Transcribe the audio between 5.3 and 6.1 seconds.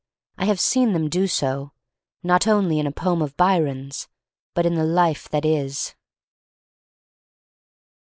is.